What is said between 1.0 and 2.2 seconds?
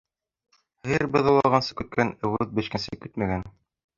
быҙаулағансы көткән,